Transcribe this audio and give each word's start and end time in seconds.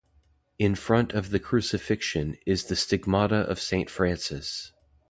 In 0.57 0.73
front 0.73 1.11
of 1.13 1.29
the 1.29 1.39
"Crucifixion" 1.39 2.35
is 2.47 2.63
the 2.65 2.75
"Stigmata 2.75 3.35
of 3.41 3.61
Saint 3.61 3.87
Francis". 3.87 4.71